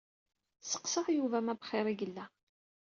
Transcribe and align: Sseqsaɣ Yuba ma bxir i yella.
Sseqsaɣ 0.61 1.05
Yuba 1.17 1.39
ma 1.45 1.53
bxir 1.59 1.85
i 1.91 1.95
yella. 1.99 2.25